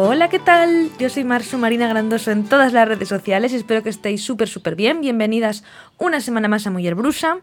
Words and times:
Hola, 0.00 0.28
¿qué 0.28 0.38
tal? 0.38 0.90
Yo 1.00 1.08
soy 1.08 1.24
Marsu 1.24 1.58
Marina 1.58 1.88
Grandoso 1.88 2.30
en 2.30 2.44
todas 2.44 2.72
las 2.72 2.86
redes 2.86 3.08
sociales. 3.08 3.52
Espero 3.52 3.82
que 3.82 3.88
estéis 3.88 4.22
súper, 4.22 4.46
súper 4.46 4.76
bien. 4.76 5.00
Bienvenidas 5.00 5.64
una 5.98 6.20
semana 6.20 6.46
más 6.46 6.68
a 6.68 6.70
Mujer 6.70 6.94
Brusa. 6.94 7.38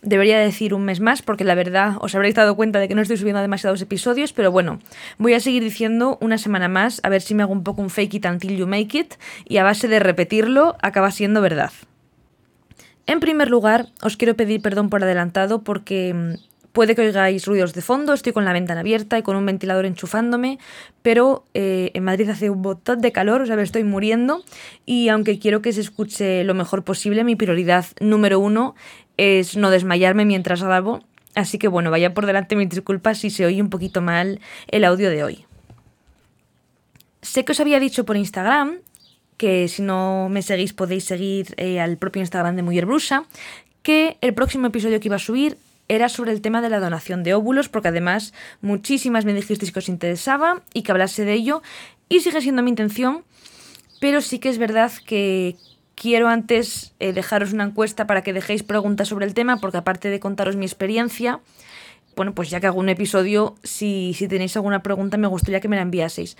Debería 0.00 0.38
decir 0.38 0.72
un 0.72 0.86
mes 0.86 0.98
más 1.00 1.20
porque 1.20 1.44
la 1.44 1.54
verdad 1.54 1.98
os 2.00 2.14
habréis 2.14 2.36
dado 2.36 2.56
cuenta 2.56 2.78
de 2.78 2.88
que 2.88 2.94
no 2.94 3.02
estoy 3.02 3.18
subiendo 3.18 3.42
demasiados 3.42 3.82
episodios, 3.82 4.32
pero 4.32 4.50
bueno, 4.50 4.78
voy 5.18 5.34
a 5.34 5.40
seguir 5.40 5.62
diciendo 5.62 6.16
una 6.22 6.38
semana 6.38 6.68
más 6.68 7.02
a 7.04 7.10
ver 7.10 7.20
si 7.20 7.34
me 7.34 7.42
hago 7.42 7.52
un 7.52 7.64
poco 7.64 7.82
un 7.82 7.90
fake 7.90 8.14
it 8.14 8.24
until 8.24 8.56
you 8.56 8.66
make 8.66 8.98
it 8.98 9.16
y 9.44 9.58
a 9.58 9.62
base 9.62 9.86
de 9.86 9.98
repetirlo 9.98 10.78
acaba 10.80 11.10
siendo 11.10 11.42
verdad. 11.42 11.70
En 13.04 13.20
primer 13.20 13.50
lugar, 13.50 13.88
os 14.00 14.16
quiero 14.16 14.36
pedir 14.36 14.62
perdón 14.62 14.88
por 14.88 15.02
adelantado 15.02 15.64
porque 15.64 16.14
mm, 16.14 16.49
Puede 16.72 16.94
que 16.94 17.02
oigáis 17.02 17.46
ruidos 17.46 17.74
de 17.74 17.82
fondo, 17.82 18.12
estoy 18.12 18.32
con 18.32 18.44
la 18.44 18.52
ventana 18.52 18.80
abierta 18.80 19.18
y 19.18 19.22
con 19.22 19.34
un 19.36 19.44
ventilador 19.44 19.86
enchufándome, 19.86 20.60
pero 21.02 21.44
eh, 21.52 21.90
en 21.94 22.04
Madrid 22.04 22.28
hace 22.28 22.48
un 22.48 22.62
botón 22.62 23.00
de 23.00 23.10
calor, 23.10 23.42
o 23.42 23.46
sea, 23.46 23.56
me 23.56 23.62
estoy 23.62 23.82
muriendo 23.82 24.44
y 24.86 25.08
aunque 25.08 25.40
quiero 25.40 25.62
que 25.62 25.72
se 25.72 25.80
escuche 25.80 26.44
lo 26.44 26.54
mejor 26.54 26.84
posible, 26.84 27.24
mi 27.24 27.34
prioridad 27.34 27.86
número 27.98 28.38
uno 28.38 28.76
es 29.16 29.56
no 29.56 29.70
desmayarme 29.70 30.24
mientras 30.24 30.62
grabo, 30.62 31.00
así 31.34 31.58
que 31.58 31.66
bueno, 31.66 31.90
vaya 31.90 32.14
por 32.14 32.26
delante 32.26 32.54
mis 32.54 32.68
disculpas 32.68 33.18
si 33.18 33.30
se 33.30 33.44
oye 33.44 33.60
un 33.60 33.70
poquito 33.70 34.00
mal 34.00 34.40
el 34.68 34.84
audio 34.84 35.10
de 35.10 35.24
hoy. 35.24 35.46
Sé 37.20 37.44
que 37.44 37.52
os 37.52 37.60
había 37.60 37.80
dicho 37.80 38.04
por 38.04 38.16
Instagram 38.16 38.78
que 39.36 39.66
si 39.66 39.82
no 39.82 40.28
me 40.30 40.42
seguís 40.42 40.72
podéis 40.72 41.04
seguir 41.04 41.54
eh, 41.56 41.80
al 41.80 41.96
propio 41.96 42.20
Instagram 42.20 42.54
de 42.54 42.62
Mujer 42.62 42.86
Brusa, 42.86 43.24
que 43.82 44.18
el 44.20 44.34
próximo 44.34 44.68
episodio 44.68 45.00
que 45.00 45.08
iba 45.08 45.16
a 45.16 45.18
subir 45.18 45.56
era 45.90 46.08
sobre 46.08 46.30
el 46.30 46.40
tema 46.40 46.62
de 46.62 46.70
la 46.70 46.78
donación 46.78 47.24
de 47.24 47.34
óvulos, 47.34 47.68
porque 47.68 47.88
además 47.88 48.32
muchísimas 48.60 49.24
me 49.24 49.34
dijisteis 49.34 49.72
que 49.72 49.80
os 49.80 49.88
interesaba 49.88 50.62
y 50.72 50.82
que 50.82 50.92
hablase 50.92 51.24
de 51.24 51.32
ello, 51.32 51.62
y 52.08 52.20
sigue 52.20 52.40
siendo 52.40 52.62
mi 52.62 52.70
intención, 52.70 53.24
pero 54.00 54.20
sí 54.20 54.38
que 54.38 54.50
es 54.50 54.58
verdad 54.58 54.92
que 55.04 55.56
quiero 55.96 56.28
antes 56.28 56.94
eh, 57.00 57.12
dejaros 57.12 57.52
una 57.52 57.64
encuesta 57.64 58.06
para 58.06 58.22
que 58.22 58.32
dejéis 58.32 58.62
preguntas 58.62 59.08
sobre 59.08 59.26
el 59.26 59.34
tema, 59.34 59.56
porque 59.56 59.78
aparte 59.78 60.10
de 60.10 60.20
contaros 60.20 60.54
mi 60.54 60.64
experiencia, 60.64 61.40
bueno, 62.14 62.36
pues 62.36 62.50
ya 62.50 62.60
que 62.60 62.68
hago 62.68 62.78
un 62.78 62.88
episodio, 62.88 63.56
si, 63.64 64.14
si 64.14 64.28
tenéis 64.28 64.54
alguna 64.54 64.84
pregunta 64.84 65.16
me 65.16 65.26
gustaría 65.26 65.58
que 65.58 65.68
me 65.68 65.74
la 65.74 65.82
enviaseis. 65.82 66.36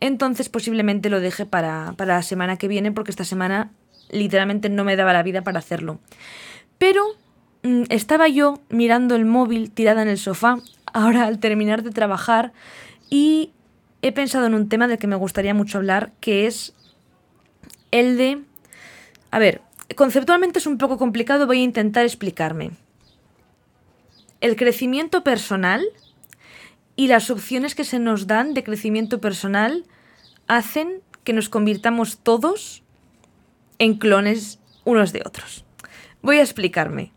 Entonces 0.00 0.48
posiblemente 0.48 1.10
lo 1.10 1.20
deje 1.20 1.44
para, 1.44 1.92
para 1.98 2.14
la 2.14 2.22
semana 2.22 2.56
que 2.56 2.68
viene, 2.68 2.90
porque 2.90 3.10
esta 3.10 3.24
semana 3.24 3.70
literalmente 4.10 4.70
no 4.70 4.82
me 4.82 4.96
daba 4.96 5.12
la 5.12 5.22
vida 5.22 5.42
para 5.42 5.58
hacerlo. 5.58 5.98
Pero 6.78 7.04
estaba 7.88 8.28
yo 8.28 8.60
mirando 8.68 9.16
el 9.16 9.24
móvil 9.24 9.70
tirada 9.70 10.02
en 10.02 10.08
el 10.08 10.18
sofá, 10.18 10.58
ahora 10.92 11.24
al 11.24 11.38
terminar 11.38 11.82
de 11.82 11.90
trabajar, 11.90 12.52
y 13.08 13.52
he 14.02 14.12
pensado 14.12 14.46
en 14.46 14.54
un 14.54 14.68
tema 14.68 14.86
del 14.86 14.98
que 14.98 15.06
me 15.06 15.16
gustaría 15.16 15.54
mucho 15.54 15.78
hablar, 15.78 16.12
que 16.20 16.46
es 16.46 16.74
el 17.90 18.18
de... 18.18 18.42
A 19.30 19.38
ver, 19.38 19.62
conceptualmente 19.96 20.58
es 20.58 20.66
un 20.66 20.78
poco 20.78 20.98
complicado, 20.98 21.46
voy 21.46 21.60
a 21.60 21.64
intentar 21.64 22.04
explicarme. 22.04 22.72
El 24.42 24.56
crecimiento 24.56 25.24
personal 25.24 25.82
y 26.96 27.06
las 27.06 27.30
opciones 27.30 27.74
que 27.74 27.84
se 27.84 27.98
nos 27.98 28.26
dan 28.26 28.52
de 28.52 28.62
crecimiento 28.62 29.20
personal 29.20 29.84
hacen 30.48 31.00
que 31.24 31.32
nos 31.32 31.48
convirtamos 31.48 32.18
todos 32.18 32.82
en 33.78 33.94
clones 33.94 34.58
unos 34.84 35.14
de 35.14 35.22
otros. 35.24 35.64
Voy 36.20 36.36
a 36.36 36.42
explicarme. 36.42 37.13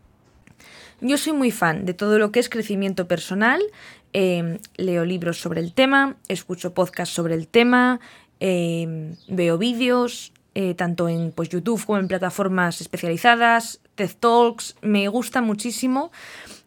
Yo 1.00 1.16
soy 1.16 1.32
muy 1.32 1.52
fan 1.52 1.84
de 1.84 1.94
todo 1.94 2.18
lo 2.18 2.32
que 2.32 2.40
es 2.40 2.48
crecimiento 2.48 3.06
personal, 3.06 3.62
em, 4.12 4.58
leo 4.76 5.04
libros 5.04 5.40
sobre 5.40 5.60
el 5.60 5.72
tema, 5.72 6.16
escucho 6.26 6.74
podcasts 6.74 7.14
sobre 7.14 7.34
el 7.34 7.46
tema, 7.46 8.00
em, 8.40 9.14
veo 9.28 9.58
vídeos, 9.58 10.32
eh, 10.56 10.74
tanto 10.74 11.08
en 11.08 11.30
pues, 11.30 11.50
YouTube 11.50 11.84
como 11.84 12.00
en 12.00 12.08
plataformas 12.08 12.80
especializadas, 12.80 13.80
TED 13.94 14.10
Talks, 14.18 14.74
me 14.82 15.06
gusta 15.06 15.40
muchísimo 15.40 16.10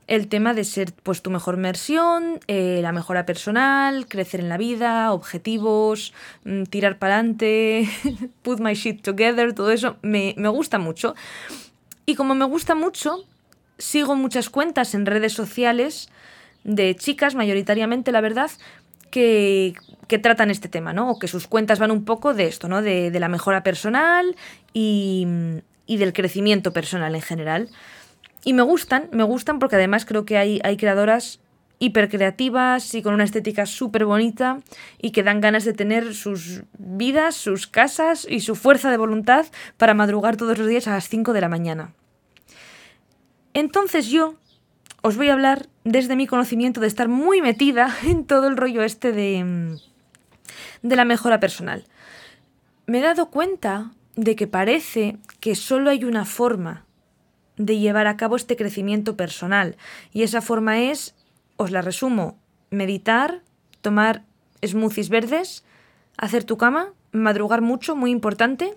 el 0.07 0.27
tema 0.27 0.53
de 0.53 0.63
ser 0.63 0.93
pues 1.03 1.21
tu 1.21 1.29
mejor 1.29 1.57
versión, 1.57 2.39
eh, 2.47 2.79
la 2.81 2.91
mejora 2.93 3.25
personal, 3.25 4.07
crecer 4.07 4.39
en 4.39 4.49
la 4.49 4.57
vida, 4.57 5.11
objetivos, 5.11 6.13
mm, 6.45 6.63
tirar 6.63 6.99
para 6.99 7.15
adelante, 7.15 7.89
put 8.43 8.59
my 8.59 8.73
shit 8.73 9.01
together, 9.01 9.53
todo 9.53 9.71
eso 9.71 9.97
me, 10.01 10.35
me 10.37 10.49
gusta 10.49 10.79
mucho. 10.79 11.15
Y 12.05 12.15
como 12.15 12.35
me 12.35 12.45
gusta 12.45 12.75
mucho, 12.75 13.25
sigo 13.81 14.15
muchas 14.15 14.49
cuentas 14.49 14.93
en 14.93 15.05
redes 15.05 15.33
sociales 15.33 16.09
de 16.63 16.95
chicas, 16.95 17.35
mayoritariamente, 17.35 18.11
la 18.11 18.21
verdad, 18.21 18.51
que, 19.09 19.73
que, 20.07 20.19
tratan 20.19 20.51
este 20.51 20.69
tema, 20.69 20.93
¿no? 20.93 21.11
O 21.11 21.19
que 21.19 21.27
sus 21.27 21.47
cuentas 21.47 21.79
van 21.79 21.91
un 21.91 22.05
poco 22.05 22.33
de 22.33 22.45
esto, 22.47 22.67
¿no? 22.67 22.81
De, 22.81 23.11
de 23.11 23.19
la 23.19 23.27
mejora 23.27 23.63
personal 23.63 24.35
y, 24.73 25.27
y, 25.85 25.97
del 25.97 26.13
crecimiento 26.13 26.71
personal 26.71 27.15
en 27.15 27.21
general. 27.21 27.69
Y 28.43 28.53
me 28.53 28.61
gustan, 28.61 29.09
me 29.11 29.23
gustan 29.23 29.59
porque 29.59 29.75
además 29.75 30.05
creo 30.05 30.25
que 30.25 30.37
hay, 30.37 30.61
hay 30.63 30.77
creadoras 30.77 31.39
hipercreativas 31.79 32.93
y 32.93 33.01
con 33.01 33.15
una 33.15 33.23
estética 33.23 33.65
súper 33.65 34.05
bonita 34.05 34.59
y 35.01 35.11
que 35.11 35.23
dan 35.23 35.41
ganas 35.41 35.65
de 35.65 35.73
tener 35.73 36.13
sus 36.13 36.61
vidas, 36.77 37.35
sus 37.35 37.65
casas 37.65 38.27
y 38.29 38.41
su 38.41 38.55
fuerza 38.55 38.91
de 38.91 38.97
voluntad 38.97 39.47
para 39.77 39.95
madrugar 39.95 40.37
todos 40.37 40.59
los 40.59 40.67
días 40.67 40.87
a 40.87 40.91
las 40.91 41.09
5 41.09 41.33
de 41.33 41.41
la 41.41 41.49
mañana. 41.49 41.93
Entonces 43.53 44.07
yo 44.07 44.35
os 45.01 45.17
voy 45.17 45.29
a 45.29 45.33
hablar 45.33 45.67
desde 45.83 46.15
mi 46.15 46.27
conocimiento 46.27 46.79
de 46.79 46.87
estar 46.87 47.07
muy 47.07 47.41
metida 47.41 47.95
en 48.03 48.25
todo 48.25 48.47
el 48.47 48.57
rollo 48.57 48.83
este 48.83 49.11
de, 49.11 49.43
mm, 49.43 50.87
de 50.87 50.95
la 50.95 51.05
mejora 51.05 51.39
personal. 51.39 51.85
Me 52.85 52.99
he 52.99 53.01
dado 53.01 53.29
cuenta 53.29 53.91
de 54.15 54.35
que 54.35 54.47
parece 54.47 55.17
que 55.39 55.55
solo 55.55 55.89
hay 55.89 56.03
una 56.03 56.25
forma 56.25 56.85
de 57.57 57.79
llevar 57.79 58.07
a 58.07 58.17
cabo 58.17 58.35
este 58.35 58.55
crecimiento 58.55 59.15
personal 59.15 59.77
y 60.11 60.23
esa 60.23 60.41
forma 60.41 60.81
es, 60.81 61.15
os 61.57 61.71
la 61.71 61.81
resumo, 61.81 62.37
meditar, 62.69 63.41
tomar 63.81 64.23
smoothies 64.65 65.09
verdes, 65.09 65.63
hacer 66.17 66.43
tu 66.43 66.57
cama, 66.57 66.93
madrugar 67.11 67.61
mucho, 67.61 67.95
muy 67.95 68.11
importante, 68.11 68.75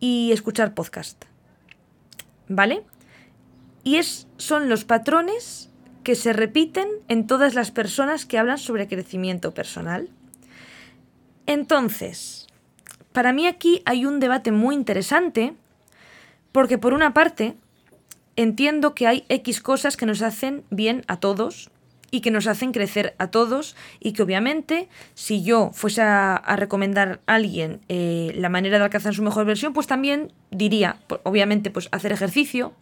y 0.00 0.32
escuchar 0.32 0.74
podcast. 0.74 1.24
¿Vale? 2.48 2.84
Y 3.86 3.98
es, 3.98 4.26
son 4.36 4.68
los 4.68 4.84
patrones 4.84 5.70
que 6.02 6.16
se 6.16 6.32
repiten 6.32 6.88
en 7.06 7.28
todas 7.28 7.54
las 7.54 7.70
personas 7.70 8.26
que 8.26 8.36
hablan 8.36 8.58
sobre 8.58 8.88
crecimiento 8.88 9.54
personal. 9.54 10.08
Entonces, 11.46 12.48
para 13.12 13.32
mí 13.32 13.46
aquí 13.46 13.82
hay 13.84 14.04
un 14.04 14.18
debate 14.18 14.50
muy 14.50 14.74
interesante 14.74 15.54
porque 16.50 16.78
por 16.78 16.94
una 16.94 17.14
parte 17.14 17.54
entiendo 18.34 18.92
que 18.92 19.06
hay 19.06 19.24
X 19.28 19.60
cosas 19.60 19.96
que 19.96 20.04
nos 20.04 20.20
hacen 20.20 20.64
bien 20.70 21.04
a 21.06 21.20
todos 21.20 21.70
y 22.10 22.22
que 22.22 22.32
nos 22.32 22.48
hacen 22.48 22.72
crecer 22.72 23.14
a 23.18 23.28
todos 23.28 23.76
y 24.00 24.14
que 24.14 24.22
obviamente 24.24 24.88
si 25.14 25.44
yo 25.44 25.70
fuese 25.72 26.02
a, 26.02 26.56
recomendar 26.56 27.20
a 27.26 27.34
alguien 27.34 27.82
eh, 27.88 28.32
la 28.34 28.48
manera 28.48 28.78
de 28.78 28.84
alcanzar 28.84 29.14
su 29.14 29.22
mejor 29.22 29.44
versión, 29.44 29.72
pues 29.72 29.86
también 29.86 30.32
diría, 30.50 30.96
obviamente, 31.22 31.70
pues 31.70 31.88
hacer 31.92 32.10
ejercicio, 32.10 32.74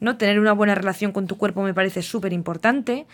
¿no? 0.00 0.16
Tener 0.16 0.40
una 0.40 0.52
buena 0.52 0.74
relación 0.74 1.12
con 1.12 1.26
tu 1.26 1.36
cuerpo 1.36 1.62
me 1.62 1.74
parece 1.74 2.02
súper 2.02 2.32
importante. 2.32 3.06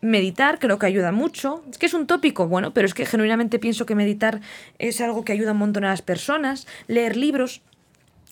Meditar 0.00 0.58
creo 0.58 0.78
que 0.78 0.86
ayuda 0.86 1.12
mucho. 1.12 1.64
Es 1.70 1.78
que 1.78 1.86
es 1.86 1.94
un 1.94 2.06
tópico, 2.06 2.46
bueno, 2.46 2.72
pero 2.72 2.86
es 2.86 2.94
que 2.94 3.04
genuinamente 3.04 3.58
pienso 3.58 3.84
que 3.84 3.94
meditar 3.94 4.40
es 4.78 5.00
algo 5.00 5.24
que 5.24 5.32
ayuda 5.32 5.52
un 5.52 5.58
montón 5.58 5.84
a 5.84 5.88
las 5.88 6.02
personas. 6.02 6.66
Leer 6.86 7.16
libros. 7.16 7.62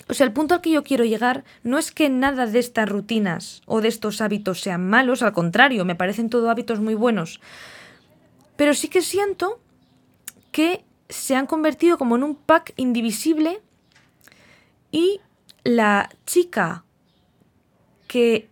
O 0.09 0.15
sea, 0.15 0.27
el 0.27 0.33
punto 0.33 0.55
al 0.55 0.61
que 0.61 0.71
yo 0.71 0.85
quiero 0.85 1.05
llegar 1.05 1.45
no 1.65 1.79
es 1.79 1.91
que 1.91 2.09
nada 2.09 2.47
de 2.47 2.61
estas 2.61 2.89
rutinas 2.89 3.63
o 3.67 3.81
de 3.81 3.89
estos 3.89 4.21
hábitos 4.21 4.61
sean 4.61 4.89
malos, 4.89 5.23
al 5.23 5.33
contrario, 5.33 5.85
me 5.85 5.97
parecen 5.97 6.31
todos 6.31 6.49
hábitos 6.49 6.79
muy 6.81 6.95
buenos. 6.95 7.41
Pero 8.57 8.73
sí 8.73 8.89
que 8.89 9.03
siento 9.03 9.61
que 10.53 10.85
se 11.09 11.35
han 11.35 11.47
convertido 11.47 11.99
como 11.99 12.17
en 12.17 12.23
un 12.23 12.37
pack 12.37 12.73
indivisible 12.77 13.61
y 14.93 15.21
la 15.65 16.09
chica 16.25 16.86
que 18.07 18.49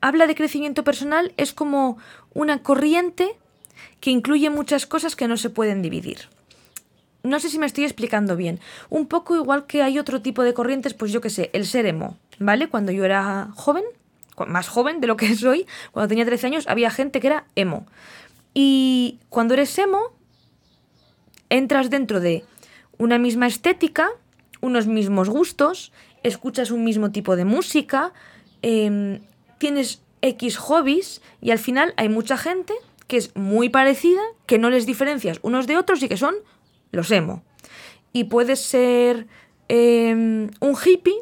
habla 0.00 0.26
de 0.26 0.34
crecimiento 0.34 0.84
personal 0.84 1.32
es 1.36 1.52
como 1.52 1.98
una 2.34 2.62
corriente 2.62 3.36
que 4.00 4.10
incluye 4.10 4.50
muchas 4.50 4.86
cosas 4.86 5.16
que 5.16 5.28
no 5.28 5.36
se 5.36 5.50
pueden 5.50 5.82
dividir. 5.82 6.28
No 7.22 7.40
sé 7.40 7.48
si 7.48 7.58
me 7.58 7.64
estoy 7.64 7.84
explicando 7.84 8.36
bien. 8.36 8.60
Un 8.90 9.06
poco 9.06 9.34
igual 9.34 9.66
que 9.66 9.82
hay 9.82 9.98
otro 9.98 10.20
tipo 10.20 10.42
de 10.42 10.52
corrientes, 10.52 10.92
pues 10.92 11.10
yo 11.10 11.22
qué 11.22 11.30
sé, 11.30 11.48
el 11.54 11.64
ser 11.64 11.86
emo, 11.86 12.18
¿vale? 12.38 12.68
Cuando 12.68 12.92
yo 12.92 13.04
era 13.04 13.48
joven, 13.54 13.84
más 14.46 14.68
joven 14.68 15.00
de 15.00 15.06
lo 15.06 15.16
que 15.16 15.34
soy, 15.36 15.66
cuando 15.92 16.08
tenía 16.08 16.26
13 16.26 16.48
años, 16.48 16.68
había 16.68 16.90
gente 16.90 17.20
que 17.20 17.28
era 17.28 17.46
emo. 17.54 17.86
Y 18.52 19.20
cuando 19.30 19.54
eres 19.54 19.76
emo, 19.78 20.12
entras 21.48 21.88
dentro 21.88 22.20
de 22.20 22.44
una 22.98 23.18
misma 23.18 23.46
estética, 23.46 24.10
unos 24.60 24.86
mismos 24.86 25.30
gustos, 25.30 25.92
escuchas 26.22 26.70
un 26.70 26.84
mismo 26.84 27.10
tipo 27.10 27.36
de 27.36 27.44
música, 27.44 28.12
Em, 28.66 29.20
tienes 29.58 30.00
X 30.22 30.56
hobbies 30.56 31.20
y 31.42 31.50
al 31.50 31.58
final 31.58 31.92
hay 31.98 32.08
mucha 32.08 32.38
gente 32.38 32.72
que 33.06 33.18
es 33.18 33.36
muy 33.36 33.68
parecida, 33.68 34.22
que 34.46 34.56
no 34.56 34.70
les 34.70 34.86
diferencias 34.86 35.38
unos 35.42 35.66
de 35.66 35.76
otros 35.76 36.02
y 36.02 36.08
que 36.08 36.16
son 36.16 36.34
los 36.90 37.10
emo. 37.10 37.42
Y 38.14 38.24
puedes 38.24 38.60
ser 38.60 39.26
em, 39.68 40.48
un 40.60 40.76
hippie 40.82 41.20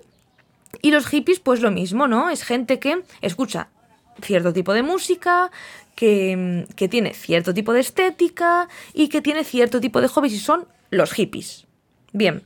y 0.83 0.93
los 0.93 1.09
hippies 1.09 1.41
pues 1.41 1.61
lo 1.61 1.73
mismo, 1.73 2.07
¿no? 2.07 2.31
Es 2.31 2.45
gente 2.45 2.79
que 2.79 3.03
escucha 3.23 3.71
cierto 4.23 4.53
tipo 4.53 4.73
de 4.73 4.85
música, 4.85 5.51
que, 5.97 6.65
que, 6.77 6.87
tiene 6.87 7.13
cierto 7.13 7.53
tipo 7.53 7.73
de 7.73 7.81
estética 7.81 8.69
y 8.95 9.09
que 9.09 9.21
tiene 9.21 9.43
cierto 9.43 9.81
tipo 9.81 10.01
de 10.01 10.07
hobbies 10.07 10.35
y 10.35 10.39
son 10.39 10.69
los 10.91 11.13
hippies. 11.13 11.67
Bien, 12.13 12.45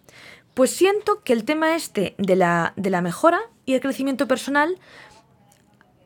pues 0.55 0.71
siento 0.71 1.23
que 1.23 1.35
el 1.35 1.45
tema 1.45 1.77
este 1.77 2.15
de 2.17 2.37
la, 2.37 2.73
de 2.77 2.89
la 2.89 3.03
mejora 3.03 3.41
y 3.67 3.75
el 3.75 3.81
crecimiento 3.81 4.27
personal 4.27 4.79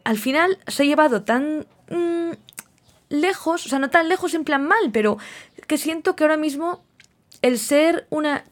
al 0.05 0.19
final 0.19 0.59
se 0.67 0.83
ha 0.83 0.87
llevado 0.87 1.23
tan 1.23 1.67
mm, 1.91 2.33
lejos, 3.11 3.67
o 3.67 3.69
sea, 3.69 3.79
no 3.79 3.91
tan 3.91 4.09
lejos 4.09 4.35
en 4.35 4.45
plan 4.45 4.67
mal, 4.67 4.91
pero 4.93 5.19
que 5.67 5.79
siento 5.79 6.17
que 6.17 6.25
ahora 6.25 6.37
mismo 6.37 6.83
el 7.43 7.59
ser 7.59 8.07
una 8.11 8.45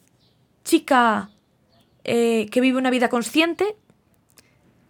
chica 0.64 1.31
eh, 2.05 2.46
que 2.50 2.60
vive 2.60 2.78
una 2.78 2.90
vida 2.90 3.08
consciente 3.08 3.76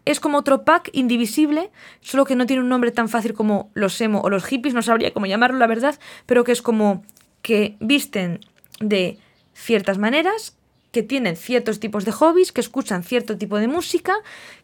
es 0.05 0.21
como 0.21 0.39
otro 0.39 0.65
pack 0.65 0.91
indivisible, 0.93 1.71
solo 2.01 2.25
que 2.25 2.35
no 2.35 2.47
tiene 2.47 2.63
un 2.63 2.69
nombre 2.69 2.91
tan 2.91 3.09
fácil 3.09 3.35
como 3.35 3.71
los 3.75 4.01
emo 4.01 4.21
o 4.21 4.31
los 4.31 4.45
hippies, 4.45 4.75
no 4.75 4.83
sabría 4.83 5.13
cómo 5.13 5.27
llamarlo, 5.27 5.59
la 5.59 5.67
verdad, 5.67 5.99
pero 6.27 6.45
que 6.45 6.53
es 6.53 6.63
como 6.63 7.05
que 7.43 7.77
visten 7.79 8.41
de 8.81 9.19
ciertas 9.53 9.99
maneras, 9.99 10.58
que 10.93 11.03
tienen 11.03 11.37
ciertos 11.37 11.81
tipos 11.81 12.05
de 12.05 12.13
hobbies, 12.13 12.53
que 12.53 12.61
escuchan 12.61 13.03
cierto 13.03 13.37
tipo 13.37 13.59
de 13.59 13.69
música, 13.69 14.15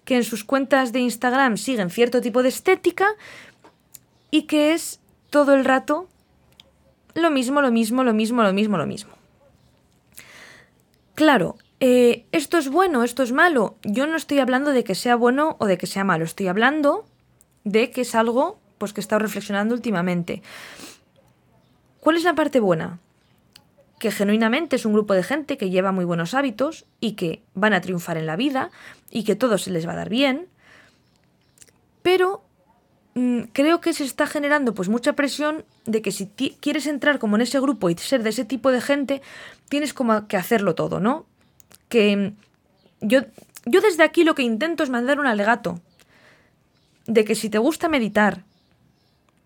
que 0.05 0.17
en 0.17 0.25
sus 0.25 0.45
cuentas 0.45 0.93
de 0.93 1.01
Instagram 1.01 1.57
siguen 1.57 1.91
cierto 1.91 2.21
tipo 2.21 2.43
de 2.43 2.49
estética 2.49 3.09
y 4.31 4.43
que 4.43 4.73
es 4.73 5.01
todo 5.31 5.55
el 5.55 5.65
rato 5.65 6.09
lo 7.15 7.31
mismo, 7.31 7.63
lo 7.63 7.71
mismo, 7.71 8.03
lo 8.03 8.13
mismo, 8.13 8.43
lo 8.43 8.53
mismo, 8.53 8.77
lo 8.77 8.87
mismo. 8.87 9.13
Claro, 11.15 11.57
eh, 11.79 12.27
esto 12.33 12.59
es 12.59 12.69
bueno, 12.69 13.05
esto 13.05 13.23
es 13.23 13.33
malo. 13.33 13.77
Yo 13.83 14.07
no 14.07 14.17
estoy 14.17 14.41
hablando 14.41 14.73
de 14.73 14.83
que 14.83 14.95
sea 14.95 15.17
bueno 15.17 15.57
o 15.61 15.67
de 15.67 15.79
que 15.79 15.87
sea 15.87 16.05
malo, 16.05 16.25
estoy 16.25 16.49
hablando 16.49 17.05
de 17.63 17.91
que 17.91 18.01
es 18.01 18.15
algo 18.15 18.59
pues, 18.79 18.93
que 18.93 19.01
he 19.01 19.03
estado 19.03 19.21
reflexionando 19.21 19.75
últimamente. 19.75 20.43
¿Cuál 22.01 22.17
es 22.17 22.25
la 22.25 22.35
parte 22.35 22.61
buena? 22.61 22.99
Que 23.99 24.11
genuinamente 24.11 24.77
es 24.77 24.85
un 24.85 24.93
grupo 24.93 25.15
de 25.15 25.23
gente 25.23 25.57
que 25.57 25.71
lleva 25.71 25.93
muy 25.93 26.05
buenos 26.05 26.35
hábitos 26.35 26.85
y 27.01 27.13
que 27.13 27.43
van 27.55 27.73
a 27.73 27.81
triunfar 27.81 28.17
en 28.17 28.27
la 28.27 28.37
vida 28.37 28.71
y 29.11 29.25
que 29.25 29.37
todo 29.37 29.59
se 29.59 29.71
les 29.71 29.87
va 29.87 29.93
a 29.93 29.97
dar 29.97 30.09
bien, 30.09 30.49
pero 32.03 32.45
mm, 33.15 33.43
creo 33.53 33.81
que 33.81 33.93
se 33.93 34.05
está 34.05 34.27
generando 34.27 34.75
pues 34.75 34.89
mucha 34.89 35.15
presión 35.15 35.65
de 35.87 36.03
que 36.03 36.13
si 36.13 36.27
quieres 36.27 36.87
entrar 36.87 37.19
como 37.19 37.37
en 37.37 37.43
ese 37.43 37.61
grupo 37.61 37.89
y 37.89 37.97
ser 37.97 38.23
de 38.23 38.31
ese 38.31 38.45
tipo 38.45 38.71
de 38.71 38.81
gente, 38.81 39.23
tienes 39.69 39.95
como 39.95 40.27
que 40.27 40.37
hacerlo 40.37 40.75
todo, 40.75 41.01
¿no? 41.01 41.27
Que 41.89 42.17
mm, 42.17 42.37
yo, 43.01 43.21
yo 43.65 43.81
desde 43.81 44.03
aquí 44.03 44.25
lo 44.25 44.35
que 44.35 44.43
intento 44.43 44.83
es 44.83 44.91
mandar 44.91 45.21
un 45.21 45.27
alegato 45.27 45.81
de 47.07 47.25
que 47.25 47.35
si 47.35 47.49
te 47.49 47.59
gusta 47.59 47.89
meditar, 47.89 48.45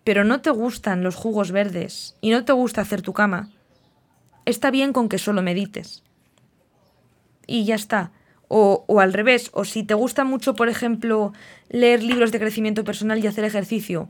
pero 0.04 0.24
no 0.24 0.40
te 0.40 0.50
gustan 0.50 1.02
los 1.02 1.16
jugos 1.16 1.52
verdes 1.52 2.16
y 2.20 2.30
no 2.30 2.44
te 2.44 2.52
gusta 2.52 2.80
hacer 2.80 3.02
tu 3.02 3.12
cama, 3.12 3.50
está 4.50 4.70
bien 4.70 4.92
con 4.92 5.08
que 5.08 5.18
solo 5.18 5.42
medites. 5.42 6.02
Y 7.46 7.64
ya 7.64 7.74
está. 7.74 8.12
O, 8.48 8.84
o, 8.86 9.00
al 9.00 9.12
revés, 9.12 9.50
o 9.52 9.64
si 9.64 9.82
te 9.82 9.94
gusta 9.94 10.24
mucho, 10.24 10.54
por 10.54 10.68
ejemplo, 10.68 11.32
leer 11.68 12.02
libros 12.02 12.32
de 12.32 12.38
crecimiento 12.38 12.82
personal 12.82 13.22
y 13.22 13.26
hacer 13.26 13.44
ejercicio, 13.44 14.08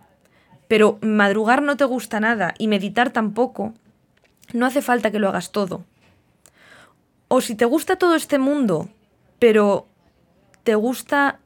pero 0.69 0.99
madrugar 1.03 1.63
no 1.63 1.77
te 1.77 1.85
gusta 1.85 2.21
nada 2.21 2.55
y 2.57 2.69
meditar 2.69 3.11
tampoco, 3.11 3.75
no 4.53 4.67
hace 4.67 4.81
falta 4.81 5.11
que 5.11 5.19
lo 5.19 5.29
hagas 5.29 5.51
todo. 5.51 5.85
O 7.27 7.41
si 7.41 7.57
te 7.57 7.65
gusta 7.65 7.97
todo 7.97 8.15
este 8.15 8.39
mundo, 8.39 8.89
pero 9.39 9.89
te 10.63 10.77
gusta 10.77 11.41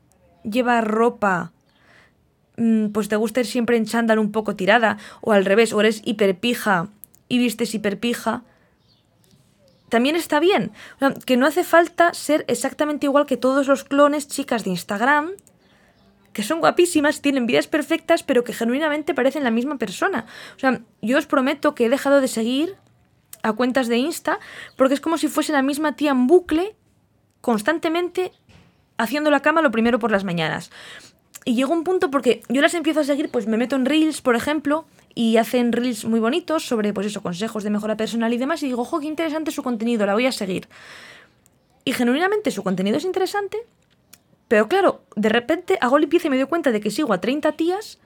llevar 0.44 0.86
ropa, 0.86 1.52
mm, 2.56 2.88
pues 2.88 3.08
te 3.08 3.16
gusta 3.16 3.40
ir 3.40 3.46
siempre 3.46 3.76
en 3.76 3.86
chándal 3.86 4.18
un 4.18 4.32
poco 4.32 4.54
tirada, 4.54 4.98
o 5.22 5.32
al 5.32 5.44
revés, 5.44 5.72
o 5.72 5.80
eres 5.80 6.02
hiperpija 6.04 6.88
y 7.28 7.38
vistes 7.38 7.74
hiperpija, 7.74 8.42
también 9.92 10.16
está 10.16 10.40
bien. 10.40 10.72
que 11.26 11.36
no 11.36 11.44
hace 11.44 11.64
falta 11.64 12.14
ser 12.14 12.46
exactamente 12.48 13.04
igual 13.04 13.26
que 13.26 13.36
todos 13.36 13.66
los 13.66 13.84
clones 13.84 14.26
chicas 14.26 14.64
de 14.64 14.70
Instagram, 14.70 15.32
que 16.32 16.42
son 16.42 16.60
guapísimas, 16.60 17.20
tienen 17.20 17.44
vidas 17.44 17.66
perfectas, 17.66 18.22
pero 18.22 18.42
que 18.42 18.54
genuinamente 18.54 19.12
parecen 19.12 19.44
la 19.44 19.50
misma 19.50 19.76
persona. 19.76 20.24
O 20.56 20.58
sea, 20.58 20.80
yo 21.02 21.18
os 21.18 21.26
prometo 21.26 21.74
que 21.74 21.84
he 21.84 21.88
dejado 21.90 22.22
de 22.22 22.28
seguir 22.28 22.74
a 23.42 23.52
cuentas 23.52 23.86
de 23.86 23.98
Insta 23.98 24.38
porque 24.78 24.94
es 24.94 25.00
como 25.02 25.18
si 25.18 25.28
fuese 25.28 25.52
la 25.52 25.60
misma 25.60 25.94
tía 25.94 26.12
en 26.12 26.26
bucle, 26.26 26.74
constantemente 27.42 28.32
haciendo 28.96 29.30
la 29.30 29.40
cama 29.40 29.60
lo 29.60 29.70
primero 29.72 29.98
por 29.98 30.10
las 30.10 30.24
mañanas. 30.24 30.70
Y 31.44 31.54
llega 31.54 31.68
un 31.68 31.84
punto 31.84 32.10
porque 32.10 32.40
yo 32.48 32.62
las 32.62 32.72
empiezo 32.72 33.00
a 33.00 33.04
seguir, 33.04 33.30
pues 33.30 33.46
me 33.46 33.58
meto 33.58 33.76
en 33.76 33.84
Reels, 33.84 34.22
por 34.22 34.36
ejemplo, 34.36 34.86
y 35.14 35.36
hacen 35.36 35.72
reels 35.72 36.04
muy 36.04 36.20
bonitos 36.20 36.64
sobre, 36.66 36.92
pues 36.92 37.06
eso, 37.06 37.22
consejos 37.22 37.64
de 37.64 37.70
mejora 37.70 37.96
personal 37.96 38.32
y 38.32 38.38
demás, 38.38 38.62
y 38.62 38.66
digo, 38.66 38.82
ojo, 38.82 39.00
qué 39.00 39.06
interesante 39.06 39.50
su 39.50 39.62
contenido, 39.62 40.06
la 40.06 40.14
voy 40.14 40.26
a 40.26 40.32
seguir. 40.32 40.68
Y 41.84 41.92
genuinamente 41.92 42.50
su 42.50 42.62
contenido 42.62 42.96
es 42.96 43.04
interesante, 43.04 43.58
pero 44.48 44.68
claro, 44.68 45.02
de 45.16 45.28
repente 45.28 45.78
hago 45.80 45.98
limpieza 45.98 46.28
y 46.28 46.30
me 46.30 46.36
doy 46.36 46.46
cuenta 46.46 46.70
de 46.70 46.80
que 46.80 46.90
sigo 46.90 47.12
a 47.12 47.20
30 47.20 47.52
tías, 47.52 47.98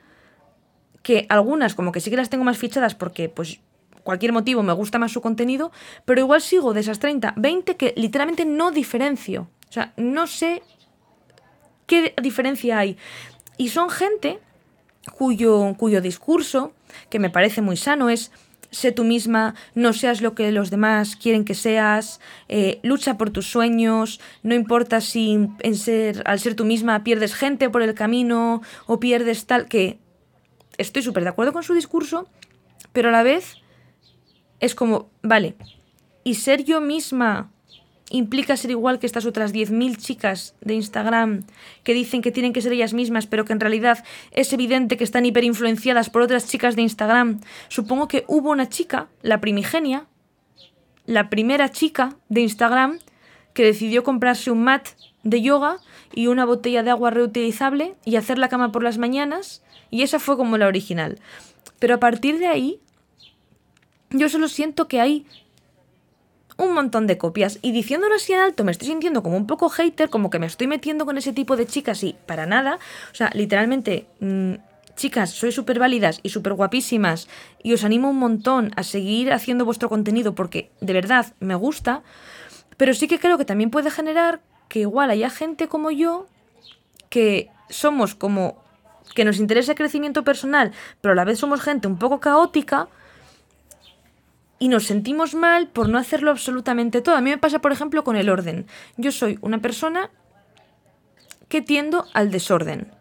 que 1.03 1.27
algunas 1.29 1.75
como 1.75 1.93
que 1.93 2.01
sí 2.01 2.11
que 2.11 2.17
las 2.17 2.31
tengo 2.31 2.45
más 2.45 2.59
fichadas 2.59 2.95
porque, 2.95 3.29
pues, 3.29 3.61
cualquier 4.03 4.33
motivo 4.33 4.63
me 4.63 4.73
gusta 4.73 4.99
más 4.99 5.13
su 5.13 5.21
contenido, 5.21 5.73
pero 6.05 6.21
igual 6.21 6.41
sigo 6.41 6.73
de 6.73 6.81
esas 6.81 6.99
30, 6.99 7.35
20 7.37 7.77
que 7.77 7.93
literalmente 7.97 8.45
no 8.45 8.71
diferencio. 8.71 9.49
O 9.69 9.73
sea, 9.73 9.93
no 9.97 10.27
sé 10.27 10.63
qué 11.87 12.15
diferencia 12.23 12.79
hay. 12.79 12.97
Y 13.59 13.69
son 13.69 13.91
gente 13.91 14.39
cuyo, 15.13 15.75
cuyo 15.77 16.01
discurso 16.01 16.73
que 17.11 17.19
me 17.19 17.31
parece 17.31 17.63
muy 17.63 17.77
sano, 17.77 18.09
es 18.09 18.31
sé 18.71 18.93
tú 18.93 19.05
misma, 19.05 19.55
no 19.75 19.93
seas 19.93 20.21
lo 20.21 20.35
que 20.35 20.51
los 20.53 20.71
demás 20.71 21.17
quieren 21.17 21.45
que 21.45 21.55
seas, 21.55 22.21
eh, 22.49 22.81
lucha 22.83 23.17
por 23.17 23.31
tus 23.31 23.47
sueños, 23.47 24.21
no 24.43 24.55
importa 24.55 25.01
si 25.01 25.49
en 25.61 25.75
ser, 25.77 26.23
al 26.27 26.41
ser 26.41 26.55
tú 26.55 26.65
misma 26.65 27.05
pierdes 27.05 27.35
gente 27.35 27.71
por 27.71 27.83
el 27.83 27.95
camino 27.95 28.63
o 28.87 29.01
pierdes 29.01 29.47
tal, 29.47 29.67
que 29.67 29.99
estoy 30.79 31.03
súper 31.03 31.23
de 31.23 31.31
acuerdo 31.31 31.53
con 31.53 31.63
su 31.63 31.75
discurso, 31.75 32.29
pero 32.93 33.09
a 33.09 33.13
la 33.13 33.23
vez 33.23 33.57
es 34.61 34.75
como, 34.75 35.11
vale, 35.23 35.57
y 36.25 36.35
ser 36.35 36.65
yo 36.65 36.81
misma 36.81 37.53
implica 38.11 38.57
ser 38.57 38.71
igual 38.71 38.99
que 38.99 39.07
estas 39.07 39.27
otras 39.27 39.53
10.000 39.53 39.97
chicas 39.97 40.55
de 40.61 40.75
Instagram 40.75 41.45
que 41.83 41.95
dicen 41.95 42.23
que 42.23 42.31
tienen 42.31 42.53
que 42.53 42.63
ser 42.63 42.73
ellas 42.73 42.95
mismas, 42.95 43.27
pero 43.27 43.45
que 43.45 43.53
en 43.53 43.61
realidad 43.61 44.05
es 44.31 44.53
evidente 44.53 44.97
que 44.97 45.05
están 45.05 45.27
hiperinfluenciadas 45.27 46.11
por 46.11 46.23
otras 46.23 46.49
chicas 46.49 46.77
de 46.77 46.83
Instagram. 46.83 47.41
Supongo 47.69 48.09
que 48.09 48.25
hubo 48.29 48.51
una 48.51 48.69
chica, 48.69 49.09
la 49.23 49.41
primigenia, 49.41 50.07
la 51.05 51.31
primera 51.31 51.71
chica 51.71 52.17
de 52.29 52.43
Instagram, 52.43 53.01
que 53.55 53.65
decidió 53.65 54.05
comprarse 54.05 54.51
un 54.51 54.63
mat 54.63 54.89
de 55.23 55.43
yoga 55.43 55.79
y 56.13 56.29
una 56.29 56.45
botella 56.45 56.83
de 56.83 56.91
agua 56.91 57.11
reutilizable 57.11 57.95
y 58.05 58.17
hacer 58.17 58.39
la 58.39 58.49
cama 58.49 58.71
por 58.71 58.83
las 58.83 58.99
mañanas, 58.99 59.63
y 59.91 60.03
esa 60.03 60.19
fue 60.19 60.37
como 60.37 60.59
la 60.59 60.67
original. 60.67 61.19
Pero 61.79 61.95
a 61.95 62.01
partir 62.01 62.39
de 62.39 62.47
ahí, 62.47 62.81
yo 64.11 64.29
solo 64.29 64.49
siento 64.49 64.89
que 64.89 65.01
hay 65.01 65.27
un 66.57 66.73
montón 66.73 67.07
de 67.07 67.19
copias. 67.19 67.59
Y 67.63 67.73
diciéndolo 67.73 68.15
así 68.15 68.33
en 68.33 68.41
alto, 68.41 68.65
me 68.65 68.73
estoy 68.73 68.89
sintiendo 68.89 69.23
como 69.23 69.37
un 69.37 69.47
poco 69.47 69.69
hater, 69.69 70.11
como 70.11 70.31
que 70.31 70.39
me 70.39 70.47
estoy 70.47 70.67
metiendo 70.67 71.07
con 71.07 71.19
ese 71.19 71.33
tipo 71.33 71.57
de 71.57 71.67
chicas 71.67 72.03
y 72.03 72.17
para 72.27 72.47
nada. 72.47 72.79
O 73.13 73.15
sea, 73.15 73.31
literalmente, 73.35 74.07
mm, 74.21 74.55
chicas, 74.97 75.31
sois 75.31 75.55
súper 75.55 75.79
válidas 75.79 76.21
y 76.23 76.31
súper 76.31 76.55
guapísimas 76.55 77.29
y 77.63 77.75
os 77.75 77.85
animo 77.85 78.11
un 78.11 78.19
montón 78.19 78.73
a 78.77 78.83
seguir 78.83 79.33
haciendo 79.33 79.65
vuestro 79.65 79.89
contenido 79.89 80.35
porque 80.35 80.71
de 80.81 80.93
verdad 80.93 81.35
me 81.41 81.55
gusta. 81.55 82.03
Pero 82.77 82.95
sí 82.95 83.09
que 83.09 83.19
creo 83.19 83.39
que 83.39 83.45
también 83.45 83.71
puede 83.71 83.91
generar 83.91 84.41
que 84.69 84.81
igual 84.81 85.11
haya 85.11 85.31
gente 85.31 85.69
como 85.69 85.91
yo 85.91 86.27
que 87.09 87.49
somos 87.69 88.15
como 88.15 88.65
que 89.15 89.25
nos 89.25 89.39
interesa 89.39 89.73
el 89.73 89.79
crecimiento 89.79 90.25
personal, 90.25 90.73
pero 91.01 91.13
a 91.13 91.15
la 91.15 91.25
vez 91.25 91.39
somos 91.39 91.61
gente 91.61 91.87
un 91.87 91.99
poco 91.99 92.21
caótica 92.21 92.89
y 94.59 94.69
nos 94.69 94.85
sentimos 94.85 95.35
mal 95.35 95.69
por 95.69 95.89
no 95.89 95.99
hacerlo 95.99 96.31
absolutamente 96.31 97.03
todo. 97.03 97.17
A 97.17 97.21
mí 97.21 97.31
me 97.31 97.39
pasa, 97.39 97.61
por 97.61 97.73
ejemplo, 97.73 98.05
con 98.05 98.17
el 98.17 98.31
orden. 98.31 98.67
Yo 98.97 99.13
soy 99.13 99.39
una 99.43 99.59
persona 99.59 100.11
que 101.49 101.63
tiendo 101.63 102.07
al 102.15 102.31
desorden. 102.31 102.93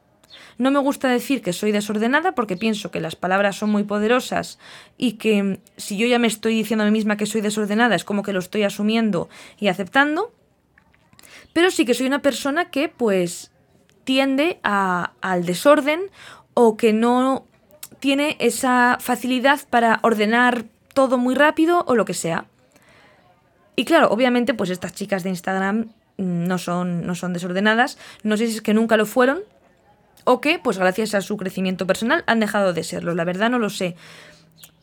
No 0.57 0.71
me 0.71 0.79
gusta 0.79 1.09
decir 1.09 1.41
que 1.41 1.53
soy 1.53 1.71
desordenada 1.71 2.33
porque 2.33 2.55
pienso 2.55 2.91
que 2.91 3.01
las 3.01 3.15
palabras 3.15 3.57
son 3.57 3.69
muy 3.71 3.83
poderosas 3.83 4.57
y 4.97 5.13
que 5.13 5.59
si 5.75 5.97
yo 5.97 6.07
ya 6.07 6.19
me 6.19 6.27
estoy 6.27 6.55
diciendo 6.55 6.83
a 6.83 6.88
mí 6.88 6.91
misma 6.91 7.17
que 7.17 7.25
soy 7.25 7.41
desordenada 7.41 7.95
es 7.95 8.05
como 8.05 8.24
que 8.24 8.31
lo 8.31 8.39
estoy 8.39 8.63
asumiendo 8.63 9.29
y 9.59 9.67
aceptando. 9.67 10.33
Pero 11.51 11.71
sí 11.71 11.85
que 11.85 11.93
soy 11.93 12.07
una 12.07 12.21
persona 12.21 12.69
que 12.69 12.89
pues 12.89 13.51
tiende 14.05 14.59
a, 14.63 15.13
al 15.21 15.45
desorden 15.45 16.01
o 16.53 16.77
que 16.77 16.93
no 16.93 17.47
tiene 18.00 18.38
esa 18.39 18.97
facilidad 19.01 19.62
para 19.69 20.00
ordenar 20.03 20.65
todo 20.95 21.19
muy 21.19 21.35
rápido 21.35 21.83
o 21.85 21.93
lo 21.93 22.05
que 22.05 22.15
sea. 22.15 22.45
Y 23.75 23.85
claro, 23.85 24.07
obviamente, 24.09 24.55
pues 24.55 24.71
estas 24.71 24.95
chicas 24.95 25.23
de 25.23 25.29
Instagram 25.29 25.89
no 26.17 26.57
son, 26.57 27.05
no 27.05 27.13
son 27.13 27.33
desordenadas. 27.33 27.99
No 28.23 28.37
sé 28.37 28.47
si 28.47 28.55
es 28.55 28.61
que 28.61 28.73
nunca 28.73 28.97
lo 28.97 29.05
fueron 29.05 29.41
o 30.23 30.41
que, 30.41 30.57
pues 30.57 30.79
gracias 30.79 31.13
a 31.13 31.21
su 31.21 31.37
crecimiento 31.37 31.85
personal, 31.85 32.23
han 32.25 32.39
dejado 32.39 32.73
de 32.73 32.83
serlo. 32.83 33.13
La 33.13 33.25
verdad 33.25 33.51
no 33.51 33.59
lo 33.59 33.69
sé. 33.69 33.95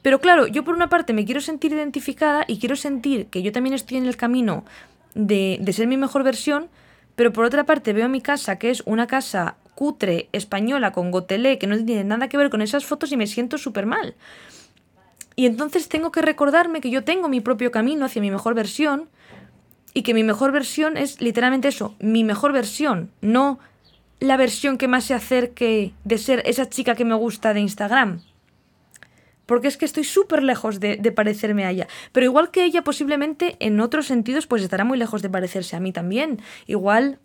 Pero 0.02 0.20
claro, 0.20 0.46
yo 0.46 0.62
por 0.62 0.74
una 0.74 0.88
parte 0.88 1.12
me 1.12 1.24
quiero 1.24 1.40
sentir 1.40 1.72
identificada 1.72 2.44
y 2.46 2.58
quiero 2.58 2.76
sentir 2.76 3.26
que 3.26 3.42
yo 3.42 3.50
también 3.50 3.74
estoy 3.74 3.96
en 3.96 4.06
el 4.06 4.16
camino 4.16 4.64
de, 5.14 5.58
de 5.60 5.72
ser 5.72 5.86
mi 5.86 5.96
mejor 5.96 6.22
versión, 6.22 6.68
pero 7.16 7.32
por 7.32 7.44
otra 7.44 7.64
parte 7.64 7.92
veo 7.92 8.08
mi 8.08 8.20
casa, 8.20 8.58
que 8.58 8.70
es 8.70 8.82
una 8.84 9.06
casa 9.06 9.56
cutre, 9.74 10.28
española, 10.32 10.92
con 10.92 11.10
gotelé, 11.10 11.58
que 11.58 11.66
no 11.66 11.82
tiene 11.82 12.04
nada 12.04 12.28
que 12.28 12.36
ver 12.36 12.50
con 12.50 12.62
esas 12.62 12.84
fotos 12.84 13.10
y 13.12 13.16
me 13.16 13.26
siento 13.26 13.58
súper 13.58 13.86
mal. 13.86 14.14
Y 15.36 15.46
entonces 15.46 15.88
tengo 15.88 16.12
que 16.12 16.22
recordarme 16.22 16.80
que 16.80 16.90
yo 16.90 17.04
tengo 17.04 17.28
mi 17.28 17.40
propio 17.40 17.70
camino 17.70 18.04
hacia 18.04 18.22
mi 18.22 18.30
mejor 18.30 18.54
versión 18.54 19.08
y 19.94 20.02
que 20.02 20.14
mi 20.14 20.24
mejor 20.24 20.52
versión 20.52 20.96
es 20.96 21.20
literalmente 21.20 21.68
eso, 21.68 21.94
mi 22.00 22.24
mejor 22.24 22.52
versión, 22.52 23.10
no 23.20 23.58
la 24.20 24.36
versión 24.36 24.78
que 24.78 24.88
más 24.88 25.04
se 25.04 25.14
acerque 25.14 25.92
de 26.04 26.18
ser 26.18 26.42
esa 26.46 26.68
chica 26.68 26.94
que 26.94 27.04
me 27.04 27.14
gusta 27.14 27.52
de 27.52 27.60
Instagram. 27.60 28.22
Porque 29.46 29.66
es 29.66 29.76
que 29.76 29.84
estoy 29.84 30.04
súper 30.04 30.44
lejos 30.44 30.78
de, 30.78 30.96
de, 30.96 31.10
parecerme 31.10 31.64
a 31.64 31.70
ella. 31.70 31.88
Pero 32.12 32.24
igual 32.24 32.52
que 32.52 32.64
ella, 32.64 32.84
posiblemente 32.84 33.56
en 33.58 33.80
otros 33.80 34.06
sentidos, 34.06 34.46
pues 34.46 34.62
estará 34.62 34.84
muy 34.84 34.96
lejos 34.96 35.20
de 35.20 35.28
parecerse 35.28 35.74
a 35.74 35.80
mí 35.80 35.92
también. 35.92 36.40
Igual 36.66 37.18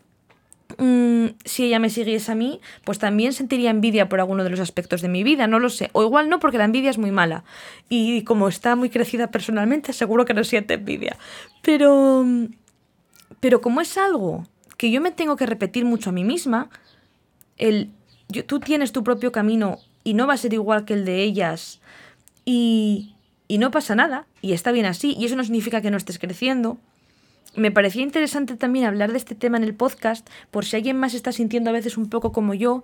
Mm, 0.78 1.28
si 1.46 1.66
ella 1.66 1.80
me 1.80 1.90
siguiese 1.90 2.32
a 2.32 2.36
mí, 2.36 2.60
pues 2.84 3.00
también 3.00 3.32
sentiría 3.32 3.70
envidia 3.70 4.10
por 4.10 4.20
alguno 4.20 4.44
de 4.44 4.50
los 4.50 4.60
aspectos 4.60 5.02
de 5.02 5.08
mi 5.08 5.24
vida, 5.24 5.48
no 5.48 5.60
lo 5.60 5.70
sé. 5.70 5.90
O 5.94 6.04
igual 6.04 6.30
no, 6.30 6.40
porque 6.40 6.58
la 6.58 6.66
envidia 6.66 6.90
es 6.90 6.98
muy 6.98 7.12
mala. 7.12 7.46
Y 7.90 8.24
como 8.24 8.48
está 8.48 8.76
muy 8.76 8.90
crecida 8.90 9.32
personalmente, 9.32 9.94
seguro 9.94 10.26
que 10.26 10.34
no 10.34 10.44
siente 10.44 10.76
envidia. 10.76 11.18
Pero. 11.62 12.26
Pero 13.40 13.62
como 13.62 13.82
es 13.82 13.98
algo 13.98 14.48
que 14.78 14.90
yo 14.92 15.00
me 15.02 15.12
tengo 15.12 15.36
que 15.36 15.46
repetir 15.46 15.86
mucho 15.86 16.10
a 16.10 16.14
mí 16.14 16.24
misma, 16.24 16.70
el. 17.58 17.92
tú 18.46 18.60
tienes 18.60 18.92
tu 18.92 19.04
propio 19.04 19.32
camino 19.32 19.80
y 20.04 20.14
no 20.14 20.28
va 20.28 20.34
a 20.34 20.38
ser 20.38 20.54
igual 20.54 20.86
que 20.86 20.94
el 20.94 21.06
de 21.06 21.24
ellas. 21.24 21.80
Y. 22.46 23.14
Y 23.48 23.60
no 23.60 23.72
pasa 23.72 23.96
nada. 23.96 24.28
Y 24.42 24.52
está 24.52 24.74
bien 24.74 24.86
así. 24.86 25.16
Y 25.18 25.26
eso 25.26 25.38
no 25.38 25.44
significa 25.44 25.82
que 25.82 25.90
no 25.90 25.98
estés 25.98 26.20
creciendo 26.20 26.78
me 27.58 27.72
parecía 27.72 28.04
interesante 28.04 28.56
también 28.56 28.86
hablar 28.86 29.12
de 29.12 29.18
este 29.18 29.36
tema 29.36 29.58
en 29.58 29.64
el 29.64 29.74
podcast, 29.74 30.30
por 30.52 30.64
si 30.64 30.76
alguien 30.76 30.98
más 30.98 31.16
está 31.16 31.32
sintiendo 31.32 31.72
a 31.72 31.74
veces 31.74 31.98
un 31.98 32.08
poco 32.08 32.32
como 32.32 32.54
yo 32.54 32.84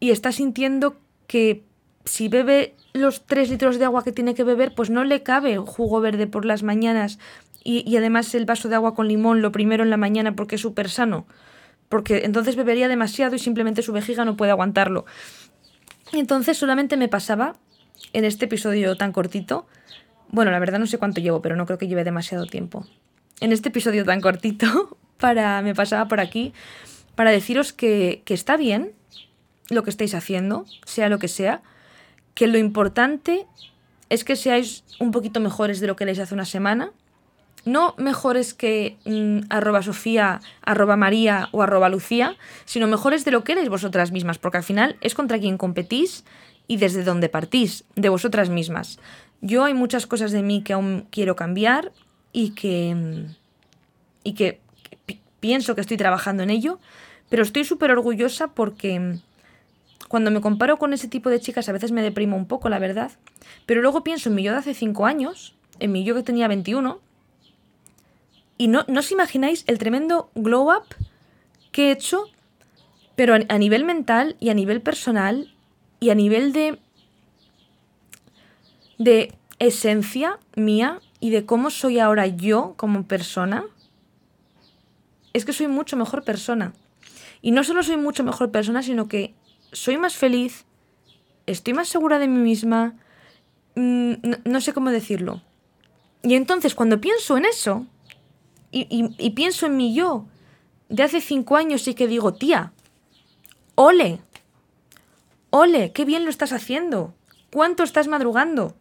y 0.00 0.10
está 0.10 0.32
sintiendo 0.32 0.98
que 1.28 1.62
si 2.04 2.28
bebe 2.28 2.74
los 2.92 3.24
tres 3.26 3.48
litros 3.48 3.78
de 3.78 3.84
agua 3.84 4.02
que 4.02 4.10
tiene 4.10 4.34
que 4.34 4.42
beber, 4.42 4.74
pues 4.74 4.90
no 4.90 5.04
le 5.04 5.22
cabe 5.22 5.56
jugo 5.58 6.00
verde 6.00 6.26
por 6.26 6.44
las 6.44 6.64
mañanas 6.64 7.20
y, 7.62 7.88
y 7.88 7.96
además 7.96 8.34
el 8.34 8.44
vaso 8.44 8.68
de 8.68 8.74
agua 8.74 8.94
con 8.96 9.06
limón 9.06 9.40
lo 9.40 9.52
primero 9.52 9.84
en 9.84 9.90
la 9.90 9.96
mañana 9.96 10.34
porque 10.34 10.56
es 10.56 10.60
súper 10.60 10.90
sano, 10.90 11.26
porque 11.88 12.24
entonces 12.24 12.56
bebería 12.56 12.88
demasiado 12.88 13.36
y 13.36 13.38
simplemente 13.38 13.82
su 13.82 13.92
vejiga 13.92 14.24
no 14.24 14.36
puede 14.36 14.50
aguantarlo. 14.50 15.06
Entonces 16.12 16.58
solamente 16.58 16.96
me 16.96 17.06
pasaba 17.06 17.54
en 18.12 18.24
este 18.24 18.46
episodio 18.46 18.96
tan 18.96 19.12
cortito, 19.12 19.68
bueno, 20.32 20.50
la 20.50 20.58
verdad 20.58 20.80
no 20.80 20.86
sé 20.86 20.98
cuánto 20.98 21.20
llevo, 21.20 21.40
pero 21.40 21.54
no 21.54 21.66
creo 21.66 21.78
que 21.78 21.86
lleve 21.86 22.02
demasiado 22.02 22.46
tiempo 22.46 22.84
en 23.40 23.52
este 23.52 23.70
episodio 23.70 24.04
tan 24.04 24.20
cortito, 24.20 24.96
para, 25.18 25.62
me 25.62 25.74
pasaba 25.74 26.08
por 26.08 26.20
aquí, 26.20 26.52
para 27.14 27.30
deciros 27.30 27.72
que, 27.72 28.22
que 28.24 28.34
está 28.34 28.56
bien 28.56 28.92
lo 29.68 29.82
que 29.82 29.90
estáis 29.90 30.14
haciendo, 30.14 30.66
sea 30.84 31.08
lo 31.08 31.18
que 31.18 31.28
sea, 31.28 31.62
que 32.34 32.46
lo 32.46 32.58
importante 32.58 33.46
es 34.08 34.24
que 34.24 34.36
seáis 34.36 34.84
un 34.98 35.12
poquito 35.12 35.40
mejores 35.40 35.80
de 35.80 35.86
lo 35.86 35.96
que 35.96 36.04
les 36.04 36.18
hace 36.18 36.34
una 36.34 36.44
semana. 36.44 36.90
No 37.64 37.94
mejores 37.98 38.54
que 38.54 38.96
mm, 39.04 39.46
arroba 39.50 39.82
Sofía, 39.82 40.40
arroba 40.62 40.96
María 40.96 41.48
o 41.52 41.62
arroba 41.62 41.88
Lucía, 41.88 42.36
sino 42.64 42.86
mejores 42.86 43.24
de 43.24 43.30
lo 43.30 43.44
que 43.44 43.52
eres 43.52 43.68
vosotras 43.68 44.12
mismas, 44.12 44.38
porque 44.38 44.58
al 44.58 44.64
final 44.64 44.96
es 45.00 45.14
contra 45.14 45.38
quien 45.38 45.58
competís 45.58 46.24
y 46.66 46.78
desde 46.78 47.04
donde 47.04 47.28
partís, 47.28 47.84
de 47.96 48.08
vosotras 48.08 48.48
mismas. 48.48 48.98
Yo 49.40 49.64
hay 49.64 49.74
muchas 49.74 50.06
cosas 50.06 50.32
de 50.32 50.42
mí 50.42 50.62
que 50.62 50.72
aún 50.72 51.06
quiero 51.10 51.36
cambiar, 51.36 51.92
y 52.32 52.50
que, 52.50 53.26
y 54.24 54.34
que 54.34 54.60
pienso 55.40 55.74
que 55.74 55.80
estoy 55.80 55.96
trabajando 55.96 56.42
en 56.42 56.50
ello, 56.50 56.78
pero 57.28 57.42
estoy 57.42 57.64
súper 57.64 57.90
orgullosa 57.90 58.48
porque 58.48 59.18
cuando 60.08 60.30
me 60.30 60.40
comparo 60.40 60.78
con 60.78 60.92
ese 60.92 61.08
tipo 61.08 61.30
de 61.30 61.40
chicas 61.40 61.68
a 61.68 61.72
veces 61.72 61.92
me 61.92 62.02
deprimo 62.02 62.36
un 62.36 62.46
poco, 62.46 62.68
la 62.68 62.78
verdad, 62.78 63.12
pero 63.66 63.80
luego 63.82 64.02
pienso 64.02 64.28
en 64.28 64.34
mi 64.34 64.42
yo 64.42 64.52
de 64.52 64.58
hace 64.58 64.74
5 64.74 65.06
años, 65.06 65.54
en 65.78 65.92
mi 65.92 66.04
yo 66.04 66.14
que 66.14 66.22
tenía 66.22 66.48
21, 66.48 67.00
y 68.58 68.68
no, 68.68 68.84
no 68.88 69.00
os 69.00 69.10
imagináis 69.10 69.64
el 69.66 69.78
tremendo 69.78 70.30
glow 70.34 70.70
up 70.70 70.84
que 71.72 71.88
he 71.88 71.92
hecho, 71.92 72.24
pero 73.16 73.34
a 73.34 73.58
nivel 73.58 73.84
mental 73.84 74.36
y 74.40 74.50
a 74.50 74.54
nivel 74.54 74.80
personal 74.82 75.54
y 76.00 76.10
a 76.10 76.14
nivel 76.14 76.52
de 76.52 76.78
de 78.98 79.32
esencia 79.58 80.38
mía 80.56 81.00
y 81.20 81.30
de 81.30 81.44
cómo 81.44 81.70
soy 81.70 81.98
ahora 81.98 82.26
yo 82.26 82.74
como 82.76 83.04
persona, 83.04 83.64
es 85.32 85.44
que 85.44 85.52
soy 85.52 85.68
mucho 85.68 85.96
mejor 85.96 86.24
persona. 86.24 86.72
Y 87.42 87.52
no 87.52 87.62
solo 87.62 87.82
soy 87.82 87.96
mucho 87.96 88.24
mejor 88.24 88.50
persona, 88.50 88.82
sino 88.82 89.06
que 89.06 89.34
soy 89.72 89.98
más 89.98 90.16
feliz, 90.16 90.64
estoy 91.46 91.74
más 91.74 91.88
segura 91.88 92.18
de 92.18 92.26
mí 92.26 92.38
misma, 92.38 92.94
mm, 93.76 94.14
no, 94.44 94.60
sé 94.60 94.72
cómo 94.72 94.90
decirlo. 94.90 95.42
Y 96.22 96.34
entonces 96.34 96.74
cuando 96.74 97.00
pienso 97.00 97.36
en 97.36 97.44
eso, 97.44 97.86
y, 98.72 98.86
y 98.90 99.30
pienso 99.30 99.66
en 99.66 99.76
mi 99.76 99.94
yo 99.94 100.26
de 100.88 101.02
hace 101.02 101.20
cinco 101.20 101.56
años 101.56 101.86
y 101.88 101.94
que 101.94 102.06
digo, 102.06 102.34
tía, 102.34 102.72
ole, 103.74 104.20
ole, 105.50 105.92
qué 105.92 106.04
bien 106.04 106.24
lo 106.24 106.30
estás 106.30 106.52
haciendo, 106.52 107.14
cuánto 107.52 107.82
estás 107.82 108.08
madrugando, 108.08 108.76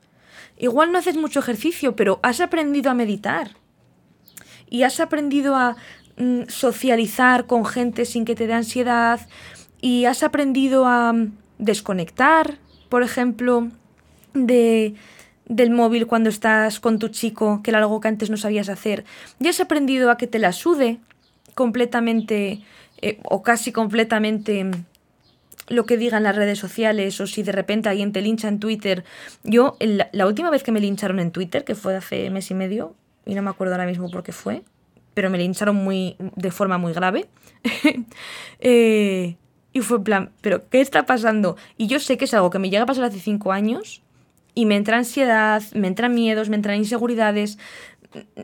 Igual 0.60 0.92
no 0.92 1.00
haces 1.00 1.16
mucho 1.16 1.39
ejercicio, 1.39 1.96
pero 1.96 2.20
has 2.22 2.42
aprendido 2.42 2.92
a 2.92 2.94
meditar. 2.94 3.51
Y 4.70 4.84
has 4.84 5.00
aprendido 5.00 5.56
a 5.56 5.78
mm, 6.18 6.42
socializar 6.50 7.48
con 7.48 7.66
gente 7.66 8.06
sin 8.06 8.25
que 8.25 8.36
te 8.36 8.46
dé 8.46 8.54
ansiedad. 8.54 9.22
Y 9.82 10.04
has 10.06 10.22
aprendido 10.22 10.86
a 10.86 11.13
mm, 11.13 11.32
desconectar, 11.60 12.60
por 12.89 13.04
ejemplo, 13.04 13.70
de, 14.34 14.96
del 15.46 15.72
móvil 15.72 16.08
cuando 16.08 16.30
estás 16.30 16.82
con 16.82 17.00
tu 17.00 17.08
chico, 17.08 17.62
que 17.63 17.72
era 17.72 17.80
algo 17.80 18.01
que 18.01 18.10
antes 18.10 18.30
no 18.30 18.36
sabías 18.36 18.68
hacer. 18.68 19.06
Y 19.39 19.48
has 19.48 19.62
aprendido 19.62 20.12
a 20.12 20.18
que 20.18 20.28
te 20.28 20.39
la 20.39 20.51
sude 20.51 21.00
completamente 21.56 22.62
eh, 23.01 23.20
o 23.24 23.44
casi 23.44 23.72
completamente 23.72 24.66
mm, 24.66 24.72
lo 25.69 25.85
que 25.85 25.97
digan 25.97 26.23
las 26.23 26.35
redes 26.35 26.59
sociales 26.59 27.19
o 27.21 27.27
si 27.27 27.43
de 27.43 27.51
repente 27.51 27.89
alguien 27.89 28.11
te 28.11 28.21
lincha 28.21 28.47
en 28.47 28.59
Twitter. 28.59 29.05
Yo, 29.43 29.77
la, 29.79 30.27
última 30.27 30.49
vez 30.49 30.63
que 30.63 30.71
me 30.71 30.79
lincharon 30.79 31.19
en 31.19 31.31
Twitter, 31.31 31.63
que 31.63 31.75
fue 31.75 31.95
hace 31.95 32.29
mes 32.29 32.51
y 32.51 32.55
medio, 32.55 32.95
y 33.25 33.35
no 33.35 33.41
me 33.41 33.49
acuerdo 33.49 33.73
ahora 33.73 33.85
mismo 33.85 34.09
por 34.09 34.23
qué 34.23 34.31
fue, 34.31 34.63
pero 35.13 35.29
me 35.29 35.38
lincharon 35.38 35.75
muy, 35.75 36.15
de 36.35 36.51
forma 36.51 36.77
muy 36.77 36.93
grave. 36.93 37.27
Eh, 38.61 39.38
y 39.71 39.79
fue 39.79 39.97
en 39.97 40.03
plan, 40.03 40.31
¿pero 40.41 40.67
qué 40.67 40.81
está 40.81 41.05
pasando? 41.05 41.55
Y 41.77 41.88
yo 41.88 41.99
sé 41.99 42.17
que 42.17 42.25
es 42.25 42.33
algo 42.33 42.49
que 42.49 42.59
me 42.59 42.69
llega 42.69 42.83
a 42.83 42.85
pasar 42.85 43.05
hace 43.05 43.19
cinco 43.19 43.53
años 43.53 44.01
y 44.53 44.65
me 44.65 44.75
entra 44.75 44.97
ansiedad, 44.97 45.63
me 45.73 45.88
entran 45.88 46.13
miedos, 46.13 46.49
me 46.49 46.57
entran 46.57 46.75
inseguridades, 46.75 47.57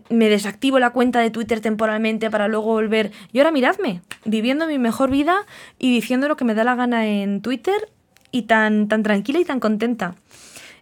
me 0.10 0.30
desactivo 0.30 0.80
la 0.80 0.92
cuenta 0.92 1.20
de 1.20 1.32
Twitter 1.32 1.60
temporalmente 1.60 2.30
para 2.30 2.48
luego 2.48 2.68
volver. 2.68 3.12
Y 3.32 3.40
ahora 3.40 3.52
miradme, 3.52 4.02
viviendo 4.24 4.68
mi 4.68 4.80
mejor 4.80 5.10
vida 5.10 5.46
y 5.80 5.94
diciendo 5.94 6.28
lo 6.28 6.38
que 6.38 6.46
me 6.46 6.54
da 6.54 6.64
la 6.64 6.76
gana 6.76 7.08
en 7.08 7.42
Twitter 7.42 7.90
y 8.32 8.44
tan, 8.44 8.88
tan 8.88 9.04
tranquila 9.04 9.40
y 9.40 9.46
tan 9.46 9.60
contenta. 9.60 10.16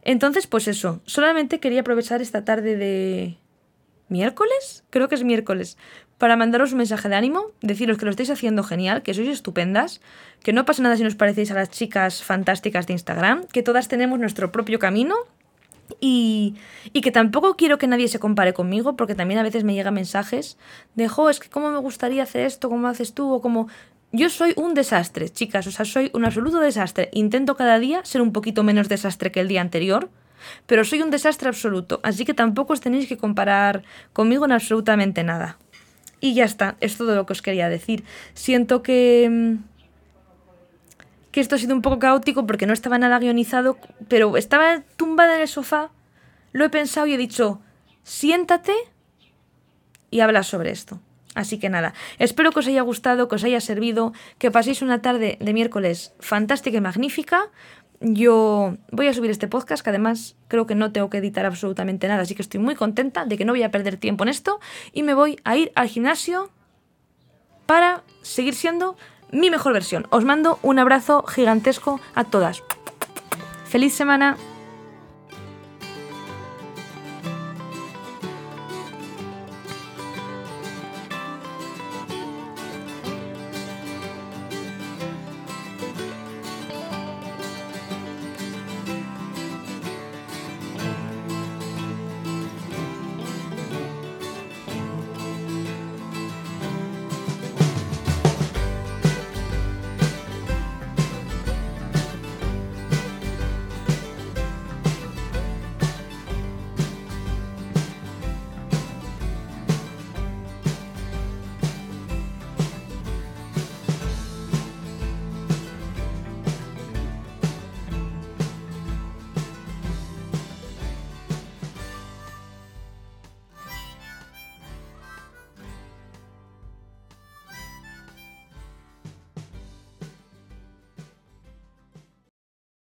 Entonces, 0.04 0.48
pues 0.48 0.68
eso, 0.68 1.02
solamente 1.06 1.60
quería 1.60 1.82
aprovechar 1.82 2.22
esta 2.22 2.44
tarde 2.44 2.76
de 2.76 3.38
miércoles, 4.10 4.84
creo 4.90 5.08
que 5.08 5.16
es 5.16 5.24
miércoles, 5.24 5.78
para 6.18 6.36
mandaros 6.36 6.72
un 6.72 6.80
mensaje 6.80 7.10
de 7.10 7.16
ánimo, 7.16 7.52
deciros 7.62 7.98
que 7.98 8.06
lo 8.06 8.12
estáis 8.12 8.30
haciendo 8.30 8.64
genial, 8.64 9.02
que 9.02 9.14
sois 9.14 9.28
estupendas, 9.30 10.02
que 10.42 10.54
no 10.54 10.66
pasa 10.66 10.84
nada 10.84 10.98
si 10.98 11.04
nos 11.04 11.16
parecéis 11.16 11.52
a 11.52 11.56
las 11.56 11.70
chicas 11.70 12.24
fantásticas 12.24 12.86
de 12.88 12.94
Instagram, 12.94 13.46
que 13.48 13.64
todas 13.64 13.88
tenemos 13.88 14.20
nuestro 14.20 14.52
propio 14.52 14.78
camino 14.78 15.16
y, 16.00 16.56
que 17.02 17.12
tampoco 17.12 17.56
quiero 17.56 17.78
que 17.78 17.88
nadie 17.88 18.08
se 18.08 18.20
compare 18.20 18.54
conmigo, 18.54 18.96
porque 18.96 19.16
también 19.16 19.40
a 19.40 19.44
veces 19.44 19.64
me 19.64 19.74
llegan 19.74 19.94
mensajes 19.94 20.58
de, 20.96 21.08
jo, 21.08 21.30
es 21.30 21.40
que 21.40 21.50
cómo 21.50 21.70
me 21.70 21.78
gustaría 21.78 22.24
hacer 22.24 22.46
esto, 22.46 22.70
cómo 22.70 22.88
haces 22.88 23.14
tú, 23.14 23.34
o 23.34 23.42
como... 23.42 23.68
Yo 24.12 24.30
soy 24.30 24.54
un 24.58 24.76
desastre, 24.76 25.30
chicas, 25.30 25.66
o 25.66 25.72
sea, 25.72 25.86
soy 25.86 26.12
un 26.14 26.24
absoluto 26.24 26.60
desastre. 26.60 27.10
Intento 27.14 27.56
cada 27.56 27.80
día 27.80 28.06
ser 28.06 28.22
un 28.22 28.32
poquito 28.32 28.64
menos 28.64 28.88
desastre 28.88 29.32
que 29.32 29.40
el 29.40 29.48
día 29.48 29.62
anterior, 29.62 30.10
pero 30.68 30.84
soy 30.84 31.02
un 31.02 31.10
desastre 31.10 31.50
absoluto, 31.50 32.00
así 32.04 32.24
que 32.24 32.36
tampoco 32.36 32.74
os 32.74 32.82
tenéis 32.82 33.08
que 33.08 33.18
comparar 33.18 33.84
conmigo 34.12 34.46
en 34.46 34.52
absolutamente 34.52 35.24
nada. 35.24 35.58
Y 36.20 36.36
ya 36.36 36.46
está, 36.46 36.78
es 36.80 36.96
todo 36.96 37.16
lo 37.16 37.26
que 37.26 37.34
os 37.34 37.42
quería 37.42 37.70
decir. 37.70 38.04
Siento 38.34 38.84
que... 38.84 39.58
Que 41.34 41.42
esto 41.42 41.56
ha 41.56 41.58
sido 41.58 41.74
un 41.74 41.82
poco 41.82 41.98
caótico 41.98 42.46
porque 42.46 42.68
no 42.68 42.74
estaba 42.74 43.00
nada 43.00 43.18
guionizado, 43.18 43.78
pero 44.08 44.38
estaba 44.38 44.84
tumbada 44.98 45.36
en 45.36 45.42
el 45.42 45.48
sofá, 45.48 45.90
lo 46.52 46.64
he 46.64 46.70
pensado 46.70 47.08
y 47.08 47.14
he 47.14 47.18
dicho, 47.18 47.60
siéntate 48.04 48.74
y 50.12 50.20
habla 50.20 50.44
sobre 50.44 50.70
esto. 50.70 51.00
Así 51.34 51.58
que 51.58 51.70
nada, 51.70 51.96
espero 52.20 52.52
que 52.52 52.60
os 52.60 52.68
haya 52.68 52.84
gustado, 52.84 53.28
que 53.28 53.36
os 53.36 53.44
haya 53.44 53.60
servido, 53.60 54.14
que 54.38 54.52
paséis 54.52 54.84
una 54.84 55.02
tarde 55.02 55.38
de 55.42 55.54
miércoles 55.54 56.14
fantástica 56.20 56.78
y 56.78 56.82
magnífica. 56.82 57.50
Yo 58.00 58.78
voy 58.92 59.08
a 59.08 59.14
subir 59.14 59.32
este 59.32 59.48
podcast, 59.48 59.84
que 59.84 59.90
además 59.90 60.36
creo 60.48 60.68
que 60.68 60.76
no 60.76 60.92
tengo 60.92 61.10
que 61.10 61.18
editar 61.18 61.48
absolutamente 61.48 62.08
nada, 62.08 62.22
así 62.22 62.36
que 62.36 62.44
estoy 62.44 62.60
muy 62.60 62.76
contenta 62.76 63.26
de 63.26 63.38
que 63.38 63.46
no 63.46 63.54
voy 63.54 63.64
a 63.64 63.72
perder 63.72 63.98
tiempo 63.98 64.24
en 64.24 64.30
esto 64.30 64.60
y 64.92 65.02
me 65.02 65.16
voy 65.16 65.40
a 65.44 65.58
ir 65.58 65.72
al 65.74 65.88
gimnasio 65.88 66.52
para 67.66 68.04
seguir 68.22 68.54
siendo 68.54 68.96
mi 69.32 69.50
mejor 69.50 69.74
versión. 69.74 70.08
Os 70.10 70.26
mando 70.26 70.60
un 70.62 70.80
abrazo 70.80 71.24
gigantesco 71.24 72.00
a 72.16 72.24
todas. 72.24 72.64
¡Feliz 73.66 73.94
semana! 73.94 74.38